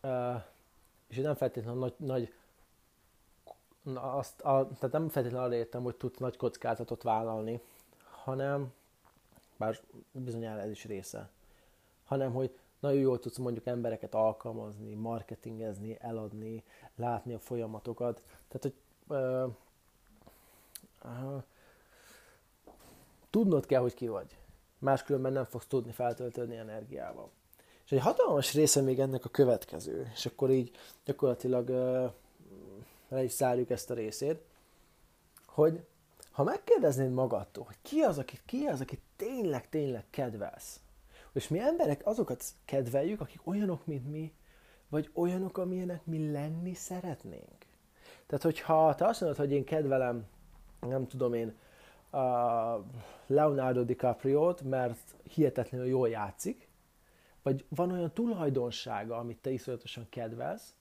[0.04, 0.44] Uh,
[1.08, 2.34] és nem feltétlenül nagy, nagy
[3.82, 7.62] na azt, a, tehát nem feltétlenül arra értem, hogy tudsz nagy kockázatot vállalni,
[8.10, 8.74] hanem,
[9.58, 9.80] bár
[10.12, 11.30] bizonyára ez is része,
[12.06, 16.64] hanem, hogy nagyon jól tudsz mondjuk embereket alkalmazni, marketingezni, eladni,
[16.96, 18.22] látni a folyamatokat.
[18.48, 18.76] Tehát, hogy
[19.08, 19.54] uh,
[21.04, 21.44] uh,
[23.38, 24.38] tudnod kell, hogy ki vagy
[24.80, 27.30] máskülönben nem fogsz tudni feltöltődni energiával.
[27.86, 30.72] És egy hatalmas része még ennek a következő, és akkor így
[31.06, 32.12] gyakorlatilag uh,
[33.10, 34.42] le is zárjuk ezt a részét,
[35.46, 35.86] hogy
[36.32, 40.80] ha megkérdeznéd magadtól, hogy ki az, akit, ki az, akit tényleg, tényleg kedvelsz,
[41.34, 44.34] és mi emberek azokat kedveljük, akik olyanok, mint mi,
[44.90, 47.66] vagy olyanok, amilyenek mi lenni szeretnénk.
[48.28, 50.26] Tehát, hogyha te azt mondod, hogy én kedvelem,
[50.80, 51.56] nem tudom én,
[53.26, 56.68] Leonardo DiCaprio-t, mert hihetetlenül jól játszik,
[57.42, 60.76] vagy van olyan tulajdonsága, amit te iszonyatosan kedvelsz,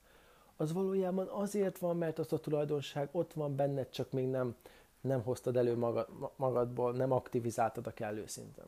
[0.57, 4.57] az valójában azért van, mert az a tulajdonság ott van benned, csak még nem,
[5.01, 8.66] nem hoztad elő magad, magadból, nem aktivizáltad a kellő szinten.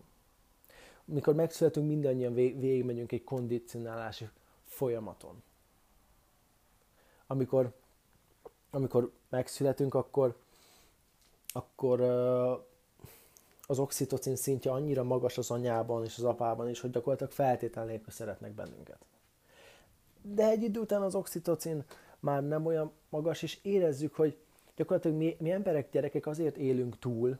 [1.04, 4.28] Mikor megszületünk, mindannyian végigmegyünk egy kondicionálási
[4.64, 5.42] folyamaton.
[7.26, 7.72] Amikor,
[8.70, 10.36] amikor megszületünk, akkor
[11.58, 12.00] akkor
[13.66, 18.12] az oxitocin szintje annyira magas az anyában és az apában is, hogy gyakorlatilag feltétel nélkül
[18.12, 18.98] szeretnek bennünket.
[20.22, 21.84] De egy idő után az oxitocin
[22.20, 24.36] már nem olyan magas, és érezzük, hogy
[24.76, 27.38] gyakorlatilag mi, mi emberek, gyerekek azért élünk túl,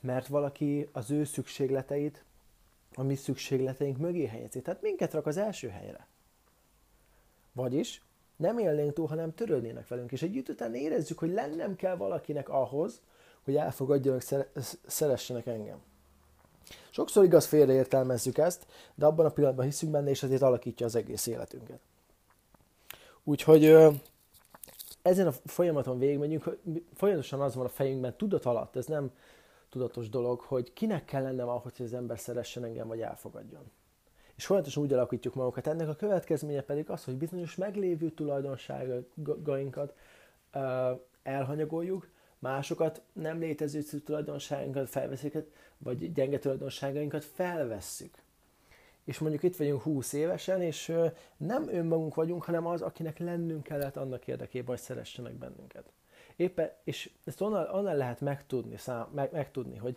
[0.00, 2.24] mert valaki az ő szükségleteit
[2.94, 4.62] a mi szükségleteink mögé helyezi.
[4.62, 6.06] Tehát minket rak az első helyre.
[7.52, 8.02] Vagyis
[8.40, 10.12] nem élnénk túl, hanem törődnének velünk.
[10.12, 13.00] És egy idő után érezzük, hogy lennem kell valakinek ahhoz,
[13.44, 14.22] hogy elfogadjanak,
[14.86, 15.78] szeressenek engem.
[16.90, 21.26] Sokszor igaz félreértelmezzük ezt, de abban a pillanatban hiszünk benne, és ezért alakítja az egész
[21.26, 21.80] életünket.
[23.24, 23.64] Úgyhogy
[25.02, 29.10] ezen a folyamaton végigmegyünk, hogy folyamatosan az van a fejünkben, tudat alatt, ez nem
[29.68, 33.70] tudatos dolog, hogy kinek kell lennem ahhoz, hogy az ember szeressen engem, vagy elfogadjon
[34.40, 35.66] és folyamatosan úgy alakítjuk magunkat.
[35.66, 39.94] Ennek a következménye pedig az, hogy bizonyos meglévő tulajdonságainkat
[41.22, 45.36] elhanyagoljuk, másokat nem létező tulajdonságainkat felveszik,
[45.78, 48.14] vagy gyenge tulajdonságainkat felvesszük.
[49.04, 50.92] És mondjuk itt vagyunk 20 évesen, és
[51.36, 55.92] nem önmagunk vagyunk, hanem az, akinek lennünk kellett annak érdekében, hogy szeressenek bennünket.
[56.36, 59.96] Éppen, és ezt onnan, onnan lehet megtudni, szám, meg, megtudni, hogy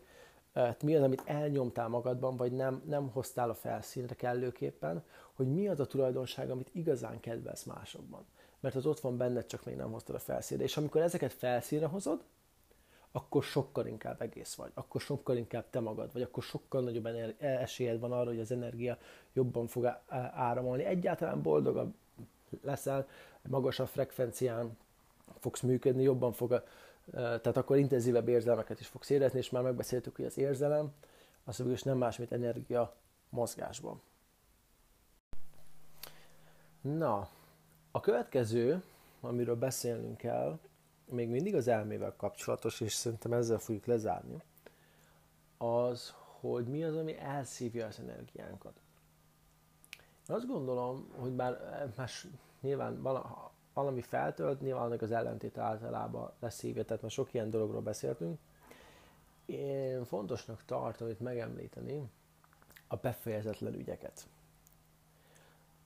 [0.84, 5.80] mi az, amit elnyomtál magadban, vagy nem, nem hoztál a felszínre kellőképpen, hogy mi az
[5.80, 8.26] a tulajdonság, amit igazán kedvelsz másokban.
[8.60, 10.64] Mert az ott van benned, csak még nem hoztad a felszínre.
[10.64, 12.24] És amikor ezeket felszínre hozod,
[13.12, 18.00] akkor sokkal inkább egész vagy, akkor sokkal inkább te magad vagy, akkor sokkal nagyobb esélyed
[18.00, 18.98] van arra, hogy az energia
[19.34, 19.98] jobban fog
[20.34, 20.84] áramolni.
[20.84, 21.94] Egyáltalán boldogabb
[22.62, 23.08] leszel,
[23.42, 24.78] magasabb frekvencián
[25.40, 26.64] fogsz működni, jobban fog
[27.12, 30.94] tehát akkor intenzívebb érzelmeket is fogsz érezni, és már megbeszéltük, hogy az érzelem
[31.44, 32.96] az is nem más, mint energia
[33.30, 34.02] mozgásban.
[36.82, 37.30] Na,
[37.92, 38.84] a következő,
[39.22, 40.60] amiről beszélnünk kell,
[41.06, 44.44] még mindig az elmével kapcsolatos, és szerintem ezzel fogjuk lezárni,
[45.58, 48.82] az, hogy mi az, ami elszívja az energiánkat.
[50.28, 52.28] Azt gondolom, hogy bár más
[52.62, 53.02] nyilván
[53.74, 58.40] valami feltölt, nyilván annak az ellentét általában leszívja, tehát már sok ilyen dologról beszéltünk.
[59.46, 62.10] Én fontosnak tartom itt megemlíteni
[62.88, 64.28] a befejezetlen ügyeket.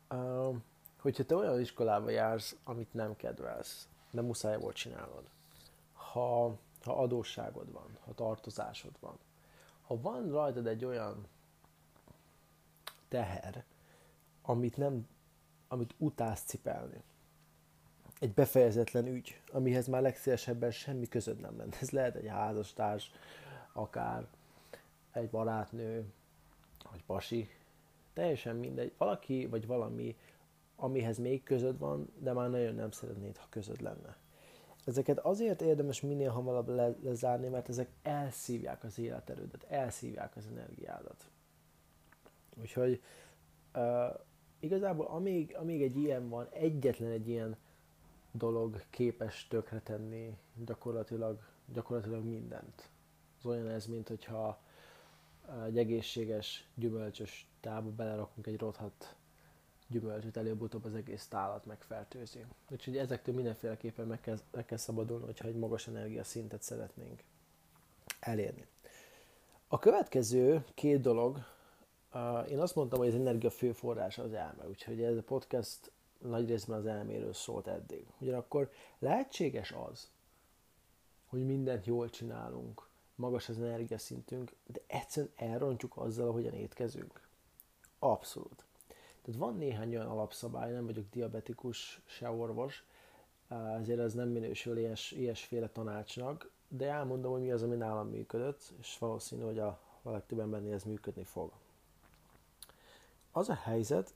[0.10, 0.56] Uh,
[1.02, 5.30] hogyha te olyan iskolába jársz, amit nem kedvelsz, de muszáj volt csinálod,
[5.94, 9.18] ha, ha adósságod van, ha tartozásod van,
[9.82, 11.28] ha van rajtad egy olyan
[13.08, 13.66] teher,
[14.42, 15.08] amit nem,
[15.68, 17.04] amit utálsz cipelni,
[18.20, 21.76] egy befejezetlen ügy, amihez már legszélesebben semmi közöd nem lenne.
[21.82, 23.12] Ez lehet egy házastárs,
[23.74, 24.28] akár
[25.12, 26.06] egy barátnő,
[26.92, 27.50] vagy pasi,
[28.14, 28.94] teljesen mindegy.
[28.98, 30.16] Valaki vagy valami,
[30.76, 34.18] amihez még közöd van, de már nagyon nem szeretnéd, ha közöd lenne.
[34.86, 41.30] Ezeket azért érdemes minél hamarabb le- lezárni, mert ezek elszívják az életerődet, elszívják az energiádat.
[42.62, 43.02] Úgyhogy
[43.76, 44.20] uh,
[44.60, 47.58] igazából amíg, amíg egy ilyen van, egyetlen egy ilyen
[48.38, 51.40] dolog képes tökretenni gyakorlatilag,
[51.74, 52.90] gyakorlatilag mindent.
[53.38, 54.60] Az olyan ez, mint hogyha
[55.66, 59.16] egy egészséges, gyümölcsös tába belerakunk egy rothat
[59.88, 62.46] gyümölcsöt, előbb-utóbb az egész tálat megfertőzi.
[62.70, 67.24] Úgyhogy ezektől mindenféleképpen meg kell, meg kell szabadulni, hogyha egy magas energia szintet szeretnénk
[68.20, 68.66] elérni.
[69.68, 71.38] A következő két dolog,
[72.50, 76.48] én azt mondtam, hogy az energia fő forrása az elme, úgyhogy ez a podcast nagy
[76.48, 78.06] részben az elméről szólt eddig.
[78.20, 80.10] Ugyanakkor lehetséges az,
[81.28, 87.22] hogy mindent jól csinálunk, magas az energiaszintünk, de egyszerűen elrontjuk azzal, ahogyan étkezünk.
[88.00, 88.66] Abszolút.
[89.22, 92.86] Tehát van néhány olyan alapszabály, nem vagyok diabetikus, se orvos,
[93.80, 98.74] ezért ez nem minősül ilyes, ilyesféle tanácsnak, de elmondom, hogy mi az, ami nálam működött,
[98.80, 101.52] és valószínű, hogy a, a legtöbb embernél ez működni fog.
[103.32, 104.14] Az a helyzet,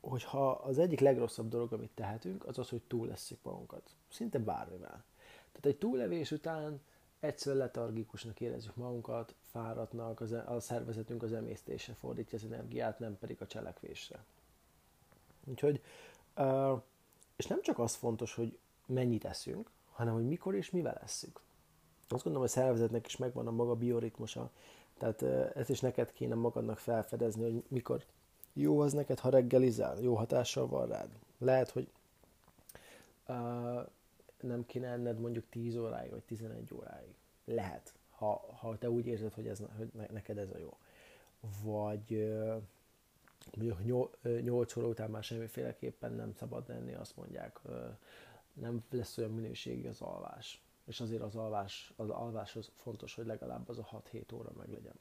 [0.00, 3.90] hogy ha az egyik legrosszabb dolog, amit tehetünk, az az, hogy túl leszünk magunkat.
[4.08, 5.04] Szinte bármivel.
[5.52, 6.80] Tehát egy túllevés után
[7.20, 13.18] egyszer letargikusnak érezzük magunkat, fáradtnak, az, e- a szervezetünk az emésztésre fordítja az energiát, nem
[13.18, 14.24] pedig a cselekvésre.
[15.44, 15.82] Úgyhogy,
[17.36, 21.40] és nem csak az fontos, hogy mennyit eszünk, hanem hogy mikor és mivel eszünk.
[22.08, 24.50] Azt gondolom, a szervezetnek is megvan a maga bioritmusa,
[24.98, 25.22] tehát
[25.56, 28.04] ezt is neked kéne magadnak felfedezni, hogy mikor
[28.60, 31.08] jó az neked, ha reggelizel, jó hatással van rád.
[31.38, 31.88] Lehet, hogy
[33.28, 33.86] uh,
[34.40, 37.14] nem kéne enned mondjuk 10 óráig, vagy 11 óráig.
[37.44, 40.76] Lehet, ha, ha te úgy érzed, hogy, ez, hogy neked ez a jó.
[41.62, 42.62] Vagy uh,
[43.56, 47.96] mondjuk 8 óra után már semmiféleképpen nem szabad lenni, azt mondják, uh,
[48.52, 50.62] nem lesz olyan minőségi az alvás.
[50.84, 54.94] És azért az alvás, az alváshoz fontos, hogy legalább az a 6-7 óra meg legyen.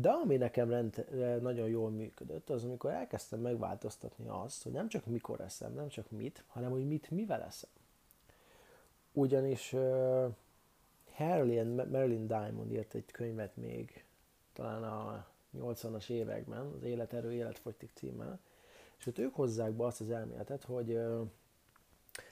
[0.00, 1.06] De ami nekem rend,
[1.42, 6.10] nagyon jól működött, az amikor elkezdtem megváltoztatni azt, hogy nem csak mikor eszem, nem csak
[6.10, 7.70] mit, hanem hogy mit mivel eszem.
[9.12, 10.34] Ugyanis uh,
[11.12, 14.04] Harley Marilyn Diamond írt egy könyvet még
[14.52, 15.26] talán a
[15.58, 18.40] 80-as években, az Életerő, Életfogytik címmel,
[18.98, 21.28] és ott ők hozzák be azt az elméletet, hogy uh,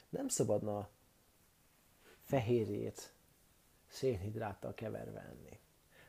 [0.08, 0.88] nem szabadna
[2.22, 3.12] fehérjét
[3.86, 5.58] szénhidráttal keverve enni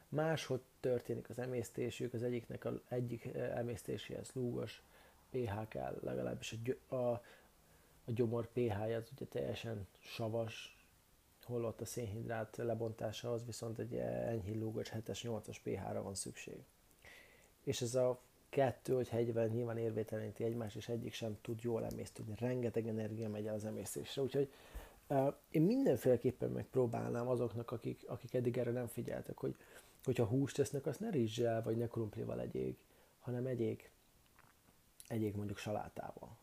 [0.09, 4.81] máshogy történik az emésztésük, az egyiknek a, egyik eh, emésztéséhez lúgos
[5.29, 6.55] pH kell, legalábbis
[6.87, 7.11] a, a,
[8.05, 10.77] a gyomor pH-ja az ugye teljesen savas,
[11.47, 16.57] holott a szénhidrát lebontásához viszont egy enyhén lúgos 7-es, 8-as pH-ra van szükség.
[17.63, 22.33] És ez a kettő, hogy hegyben nyilván érvételeníti egymást, és egyik sem tud jól emésztődni.
[22.39, 24.51] Rengeteg energia megy el az emésztésre, úgyhogy
[25.07, 29.55] uh, én mindenféleképpen megpróbálnám azoknak, akik, akik eddig erre nem figyeltek, hogy
[30.07, 32.79] hogyha húst tesznek, azt ne rizssel vagy ne krumplival egyék,
[33.19, 33.91] hanem egyék,
[35.07, 36.37] egyék mondjuk salátával.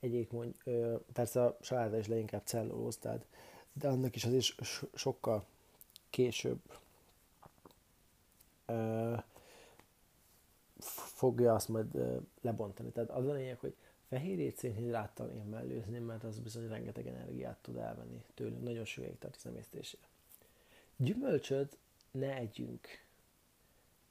[0.00, 3.26] Egyék mondjuk, ö, persze a saláta is leginkább cellulóz, tehát,
[3.72, 4.56] de annak is az is
[4.94, 5.46] sokkal
[6.10, 6.60] később
[8.66, 9.14] ö,
[11.14, 12.90] fogja azt majd ö, lebontani.
[12.90, 13.74] Tehát az a lényeg, hogy
[14.08, 19.36] fehérjét szénhidráttal én mellőzném, mert az bizony rengeteg energiát tud elvenni tőlünk, nagyon sűrűek tart
[19.36, 20.02] az emésztésére.
[20.96, 21.78] Gyümölcsöt
[22.10, 22.86] ne együnk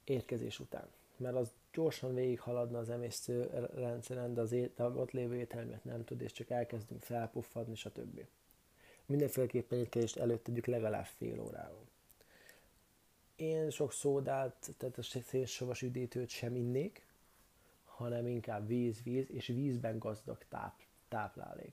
[0.04, 5.84] érkezés után, mert az gyorsan végighaladna az emésztő rendszeren, de az ét, ott lévő ételmet
[5.84, 8.24] nem tud, és csak elkezdünk felpuffadni, stb.
[9.06, 11.86] Mindenféleképpen étkezést előtt tegyük legalább fél órával.
[13.36, 17.06] Én sok szódát, tehát a szénsavas üdítőt sem innék,
[17.84, 21.72] hanem inkább víz, víz, és vízben gazdag táp, táplálék.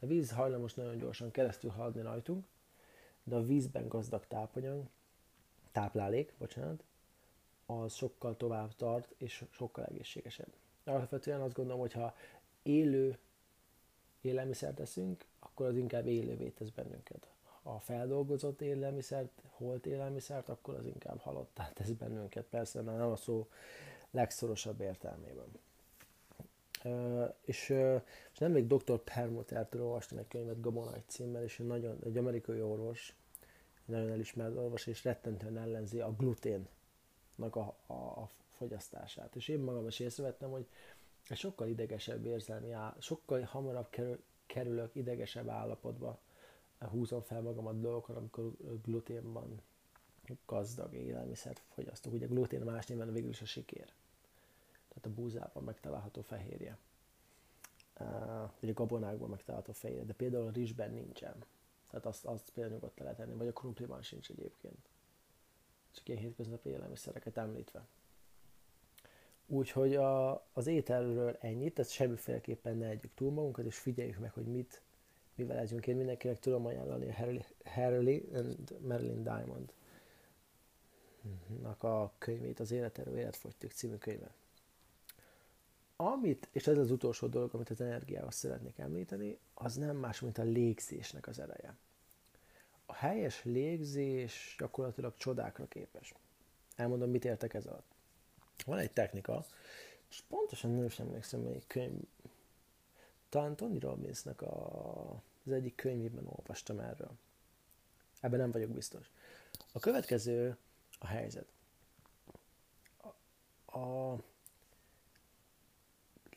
[0.00, 2.44] A víz hajlamos nagyon gyorsan keresztül haladni rajtunk,
[3.22, 4.86] de a vízben gazdag tápanyag
[5.74, 6.84] táplálék, bocsánat,
[7.66, 10.52] az sokkal tovább tart, és sokkal egészségesebb.
[10.84, 12.14] Alapvetően azt gondolom, hogy ha
[12.62, 13.18] élő
[14.20, 17.28] élelmiszert eszünk, akkor az inkább élővé tesz bennünket.
[17.62, 22.44] Ha feldolgozott élelmiszert, holt élelmiszert, akkor az inkább halottá tesz bennünket.
[22.44, 23.48] Persze, nem a szó
[24.10, 25.46] legszorosabb értelmében.
[26.84, 28.02] Uh, és, uh,
[28.32, 28.98] és nemrég dr.
[28.98, 33.16] Permutertől olvastam egy könyvet Gabona egy címmel, és nagyon, egy amerikai orvos,
[33.84, 39.36] nagyon elismert orvos, és rettentően ellenzi a gluténnak a, a, a fogyasztását.
[39.36, 40.66] És én magam is észrevettem, hogy
[41.28, 46.18] egy sokkal idegesebb érzelmi áll, sokkal hamarabb kerül, kerülök idegesebb állapotba,
[46.78, 49.60] húzom fel magamat dolgokon, amikor gluténban
[50.46, 52.12] gazdag élelmiszert fogyasztok.
[52.12, 53.92] Ugye glutén más néven végül is a sikér.
[54.88, 56.78] Tehát a búzában megtalálható fehérje.
[58.00, 58.06] Uh,
[58.60, 60.04] vagy a gabonákban megtalálható fehérje.
[60.04, 61.34] De például a rizsben nincsen.
[61.94, 63.34] Tehát azt, azt például nyugodtan lehet tenni.
[63.34, 64.88] Vagy a krumpliban sincs egyébként.
[65.92, 67.86] Csak ilyen hétköznapi élelmiszereket említve.
[69.46, 74.46] Úgyhogy a, az ételről ennyit, tehát semmiféleképpen ne együk túl magunkat, és figyeljük meg, hogy
[74.46, 74.82] mit,
[75.34, 75.86] mivel legyünk.
[75.86, 79.72] Én mindenkinek tudom ajánlani a Harley and Marilyn Diamond
[81.78, 84.34] a könyvét, az Életerő Életfogytig című könyve.
[86.12, 90.38] Amit, és ez az utolsó dolog, amit az energiával szeretnék említeni, az nem más, mint
[90.38, 91.76] a légzésnek az ereje.
[92.86, 96.14] A helyes légzés gyakorlatilag csodákra képes.
[96.76, 97.94] Elmondom, mit értek ez alatt.
[98.64, 99.46] Van egy technika,
[100.10, 102.02] és pontosan nem is emlékszem, melyik könyv,
[103.28, 107.10] talán Tony Robbinsnak a, az egyik könyvében olvastam erről.
[108.20, 109.10] Ebben nem vagyok biztos.
[109.72, 110.56] A következő
[110.98, 111.46] a helyzet.
[113.66, 114.18] A, a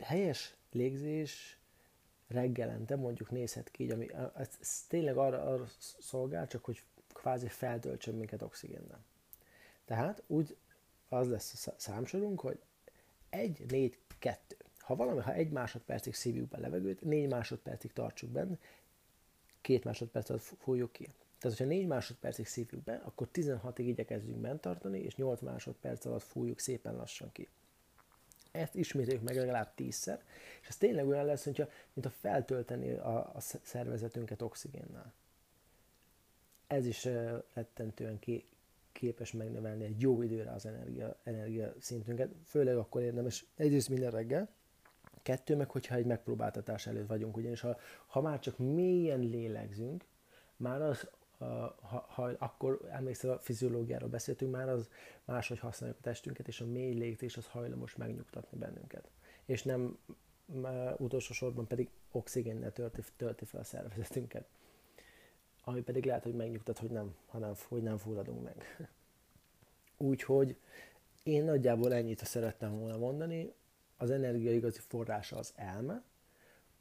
[0.07, 1.59] helyes légzés
[2.27, 5.65] reggelente mondjuk nézhet ki, így, ami, ez, ez tényleg arra, arra
[5.99, 6.83] szolgál, csak hogy
[7.13, 9.03] kvázi feltöltsön minket oxigénnel.
[9.85, 10.57] Tehát úgy
[11.09, 12.59] az lesz a számsorunk, hogy
[13.29, 14.57] 1, 4, 2.
[14.79, 18.57] Ha valami, ha egy másodpercig szívjuk be levegőt, négy másodpercig tartsuk benne,
[19.61, 21.03] két másodperc alatt fújjuk ki.
[21.39, 26.23] Tehát, hogyha 4 másodpercig szívjuk be, akkor 16-ig igyekezzünk bent tartani, és 8 másodperc alatt
[26.23, 27.49] fújjuk szépen lassan ki.
[28.57, 30.19] Ezt ismételjük meg legalább 10-szer,
[30.61, 35.13] és ez tényleg olyan lesz, mintha, mint a feltölteni a, a szervezetünket oxigénnel.
[36.67, 37.07] Ez is
[37.53, 38.19] rettentően
[38.91, 44.49] képes megnövelni egy jó időre az energia, energia szintünket, főleg akkor érdemes egyrészt minden reggel,
[45.21, 47.77] kettő meg, hogyha egy megpróbáltatás előtt vagyunk, ugyanis ha,
[48.07, 50.05] ha már csak mélyen lélegzünk,
[50.55, 54.89] már az, ha, ha akkor emlékszel a fiziológiáról beszéltünk, már az
[55.25, 59.09] máshogy használjuk a testünket, és a mély légzés az hajlamos megnyugtatni bennünket.
[59.45, 59.97] És nem
[60.97, 64.47] utolsó sorban pedig oxigénnel tölti, tölti fel a szervezetünket
[65.67, 68.65] ami pedig lehet, hogy megnyugtat, hogy nem, hanem, hogy nem fulladunk meg.
[69.97, 70.55] Úgyhogy
[71.23, 73.53] én nagyjából ennyit szerettem volna mondani.
[73.97, 76.03] Az energia igazi forrása az elme,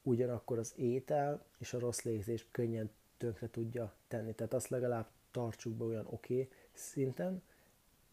[0.03, 4.35] ugyanakkor az étel és a rossz légzés könnyen tönkre tudja tenni.
[4.35, 7.43] Tehát azt legalább tartsuk be olyan oké okay szinten,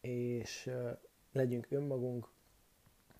[0.01, 0.72] és
[1.32, 2.30] legyünk önmagunk,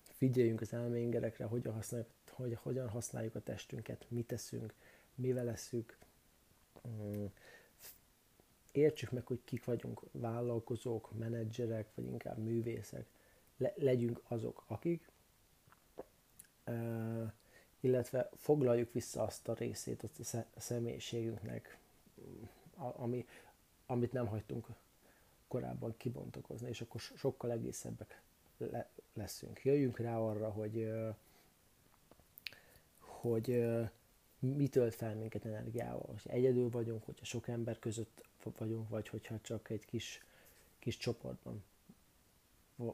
[0.02, 4.74] figyeljünk az elméngerekre, hogyan használjuk, hogy, hogyan használjuk a testünket, mit teszünk,
[5.14, 5.98] mivel leszünk,
[6.88, 7.24] mm,
[8.72, 13.06] értsük meg, hogy kik vagyunk, vállalkozók, menedzserek, vagy inkább művészek,
[13.56, 15.08] Le, legyünk azok, akik,
[16.66, 17.32] uh,
[17.84, 21.78] illetve foglaljuk vissza azt a részét azt a személyiségünknek,
[22.76, 23.26] ami,
[23.86, 24.66] amit nem hagytunk
[25.48, 28.22] korábban kibontakozni, és akkor sokkal egészebbek
[28.56, 29.64] le, leszünk.
[29.64, 30.92] Jöjjünk rá arra, hogy,
[32.98, 33.64] hogy
[34.38, 36.06] mi tölt fel minket energiával.
[36.22, 38.24] Hogy egyedül vagyunk, hogyha sok ember között
[38.58, 40.24] vagyunk, vagy hogyha csak egy kis,
[40.78, 41.64] kis csoportban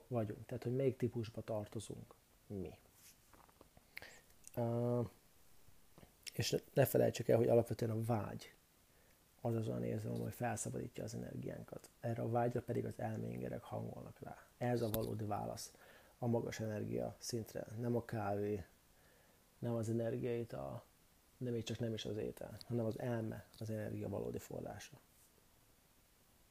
[0.09, 0.47] vagyunk.
[0.47, 2.15] Tehát, hogy melyik típusba tartozunk
[2.47, 2.71] mi.
[6.33, 8.55] És ne felejtsük el, hogy alapvetően a vágy
[9.41, 11.91] az az olyan érzem, hogy felszabadítja az energiánkat.
[12.01, 14.37] Erre a vágyra pedig az elméngerek hangolnak rá.
[14.59, 15.73] Ez a valódi válasz
[16.19, 17.67] a magas energia szintre.
[17.79, 18.65] Nem a kávé,
[19.59, 20.85] nem az energiait, a,
[21.39, 25.01] de még csak nem is az étel, hanem az elme az energia valódi forrása.